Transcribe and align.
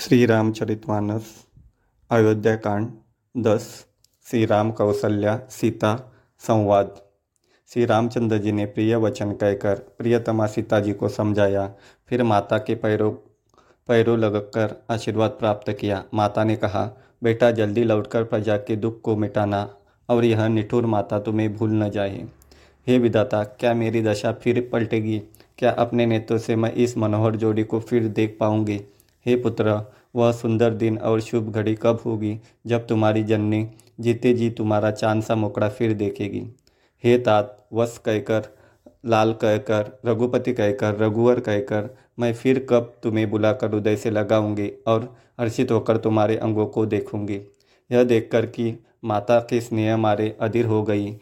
श्री 0.00 0.26
रामचरितमानस 0.26 1.22
अयोध्या 2.10 2.56
कांड 2.56 2.88
दस 3.36 3.86
श्री 4.26 4.46
राम 4.46 4.70
कौशल्या 4.70 5.40
सीता, 5.50 6.12
संवाद। 6.38 7.00
श्री 7.72 7.84
रामचंद्र 7.84 8.38
जी 8.38 8.52
ने 8.52 8.66
प्रिय 8.66 8.96
वचन 8.96 9.32
कहकर, 9.32 9.74
प्रियतमा 9.74 10.46
सीता 10.46 10.80
जी 10.80 10.92
को 10.92 11.08
समझाया, 11.08 11.74
फिर 12.08 12.22
माता 12.22 12.58
के 12.58 12.74
पैरों 12.74 13.12
पैरों 13.88 14.18
लगकर 14.18 14.84
आशीर्वाद 14.90 15.30
प्राप्त 15.30 15.72
किया। 15.72 16.04
माता 16.14 16.44
ने 16.44 16.56
कहा, 16.56 16.90
बेटा, 17.22 17.50
जल्दी 17.50 17.84
लौटकर 17.84 18.24
प्रजा 18.24 18.56
के 18.56 18.76
दुख 18.76 19.00
को 19.00 19.16
मिटाना, 19.16 19.74
और 20.08 20.24
यह 20.24 20.48
निठुर 20.48 20.86
माता 20.86 21.18
तुम्हें 21.18 21.56
भूल 21.56 21.70
न 21.70 21.90
जाए। 21.90 22.24
हे 22.86 22.98
विदाता 22.98 23.44
क्या 23.44 23.74
मेरी 23.74 24.02
दशा 24.02 24.32
फिर 24.32 24.68
पलटेगी? 24.72 25.22
क्या 25.58 25.70
अपने 25.70 26.06
नेत्रों 26.06 26.38
से 26.38 26.56
मैं 26.56 26.72
इस 26.72 26.98
मनोहर 26.98 27.36
जोड़ी 27.36 27.64
को 27.64 27.80
फिर 27.80 28.08
देख 28.08 28.36
पाऊँगी? 28.40 28.80
हे 29.26 29.36
पुत्र, 29.36 29.80
वह 30.16 30.32
सुंदर 30.32 30.74
दिन 30.74 30.98
और 30.98 31.20
शुभ 31.20 31.52
घड़ी 31.52 31.74
कब 31.74 32.00
होगी 32.06 32.38
जब 32.66 32.86
तुम्हारी 32.86 33.22
जननी 33.22 33.68
जीते 34.00 34.32
जी 34.32 34.50
तुम्हारा 34.50 34.90
चाँद 34.90 35.22
सा 35.22 35.34
मुकड़ा 35.34 35.68
फिर 35.68 35.92
देखेगी? 35.92 36.42
हे 37.04 37.18
तात 37.18 37.66
वस 37.72 37.98
कहकर, 37.98 38.42
लाल 39.06 39.32
कहकर, 39.32 40.00
रघुपति 40.06 40.52
कहकर, 40.52 40.96
रघुवर 40.96 41.40
कहकर, 41.40 41.90
मैं 42.18 42.34
फिर 42.34 42.66
कब 42.70 42.92
तुम्हें 43.02 43.30
बुलाकर 43.30 43.74
हृदय 43.74 43.96
से 43.96 44.10
लगाऊँगी 44.10 44.72
और 44.86 45.16
हर्षित 45.40 45.70
होकर 45.70 45.96
तुम्हारे 45.96 46.36
अंगों 46.36 46.66
को 46.66 46.86
देखूँगी? 46.86 47.40
यह 47.90 48.04
देखकर 48.04 48.46
कि 48.46 48.74
माता 49.04 49.40
के 49.40 49.60
स्नेह 49.60 49.96
मारे 49.96 50.36
अधीर 50.40 50.66
हो 50.66 50.82
गई 50.82 51.16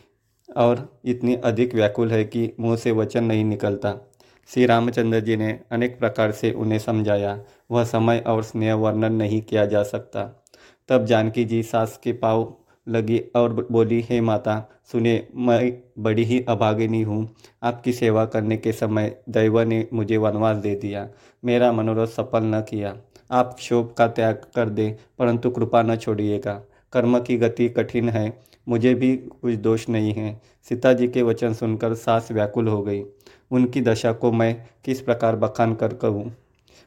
और 0.56 1.00
इतनी 1.04 1.34
अधिक 1.34 1.74
व्याकुल 1.74 2.12
है 2.12 2.24
कि 2.24 2.50
मुँह 2.60 2.76
से 2.76 2.92
वचन 2.92 3.24
नहीं 3.24 3.44
निकलता। 3.44 4.07
श्री 4.54 4.66
रामचंद्र 4.66 5.20
जी 5.20 5.36
ने 5.36 5.60
अनेक 5.70 5.98
प्रकार 5.98 6.32
से 6.32 6.50
उन्हें 6.52 6.78
समझाया। 6.78 7.38
वह 7.70 7.84
समय 7.84 8.24
और 8.26 8.42
स्नेह 8.42 8.74
वर्णन 8.74 9.12
नहीं 9.12 9.42
किया 9.42 9.66
जा 9.66 9.82
सकता। 9.82 10.44
तब 10.88 11.04
जानकी 11.04 11.44
जी 11.44 11.62
सास 11.62 12.00
के 12.04 12.12
पाव 12.12 12.54
लगी 12.88 13.18
और 13.36 13.66
बोली, 13.70 14.00
हे 14.00 14.20
माता, 14.20 14.70
सुने, 14.92 15.28
मैं 15.34 15.78
बड़ी 15.98 16.24
ही 16.24 16.44
अभागिनी 16.48 17.02
हूँ। 17.02 17.34
आपकी 17.62 17.92
सेवा 17.92 18.24
करने 18.24 18.56
के 18.56 18.72
समय 18.72 19.16
दैव 19.28 19.60
ने 19.60 19.88
मुझे 19.92 20.16
वनवास 20.16 20.56
दे 20.56 20.74
दिया। 20.74 21.08
मेरा 21.44 21.72
मनोरथ 21.72 22.06
सफल 22.06 22.42
न 22.42 22.60
किया। 22.60 22.96
आप 23.30 23.56
शोभ 23.60 23.94
का 23.98 24.08
त्याग 24.08 24.42
कर 24.54 24.68
दे, 24.68 24.96
परंतु 25.18 25.50
कृपा 25.50 25.82
न 25.82 25.96
छोड़िएगा। 25.96 26.62
कर्म 26.92 27.18
की 27.20 27.36
गति 27.36 27.68
कठिन 27.68 28.08
है, 28.08 28.38
मुझे 28.68 28.94
भी 28.94 29.16
कुछ 29.16 29.54
दोष 29.54 29.88
नहीं 29.88 30.12
है। 30.12 30.40
सीता 30.68 30.92
जी 30.92 31.08
के 31.08 31.22
वचन 31.22 31.52
सुनकर 31.52 31.94
सास 31.94 32.32
व्याकुल 32.32 32.68
हो 32.68 32.82
गई। 32.82 33.02
उनकी 33.50 33.80
दशा 33.80 34.12
को 34.12 34.32
मैं 34.32 34.66
किस 34.84 35.00
प्रकार 35.00 35.36
बखान 35.36 35.74
कर 35.74 35.94
कहूँ? 35.94 36.32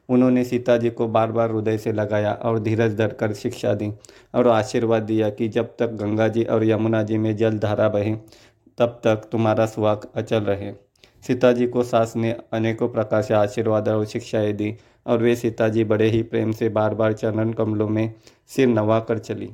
उन्होंने 0.09 0.43
सीता 0.43 0.77
जी 0.77 0.89
को 0.89 1.07
बार 1.07 1.31
बार 1.31 1.51
हृदय 1.51 1.77
से 1.77 1.91
लगाया 1.91 2.33
और 2.33 2.59
धीरज 2.59 2.95
धरकर 2.97 3.33
शिक्षा 3.33 3.73
दी 3.73 3.91
और 4.35 4.47
आशीर्वाद 4.47 5.03
दिया 5.03 5.29
कि 5.29 5.47
जब 5.47 5.75
तक 5.79 5.91
गंगा 5.91 6.27
जी 6.27 6.43
और 6.43 6.63
यमुना 6.63 7.03
जी 7.03 7.17
में 7.17 7.35
जल 7.37 7.59
धारा 7.59 7.89
बहे, 7.89 8.15
तब 8.77 9.01
तक 9.03 9.29
तुम्हारा 9.31 9.65
सुहाग 9.65 10.07
अचल 10.15 10.43
रहे। 10.43 10.71
सीता 11.23 11.51
जी 11.51 11.67
को 11.67 11.83
सास 11.83 12.15
ने 12.15 12.35
अनेकों 12.53 12.89
प्रकार 12.89 13.21
से 13.21 13.33
आशीर्वाद 13.33 13.89
और 13.89 14.05
शिक्षाएँ 14.05 14.53
दी 14.53 14.75
और 15.07 15.23
वे 15.23 15.35
सीता 15.35 15.67
जी 15.69 15.83
बड़े 15.83 16.09
ही 16.09 16.21
प्रेम 16.23 16.51
से 16.51 16.69
बार 16.69 16.93
बार 16.93 17.13
चरण 17.13 17.53
कमलों 17.53 17.89
में 17.89 18.13
सिर 18.47 18.67
नवा 18.67 18.99
कर 18.99 19.17
चली। 19.17 19.49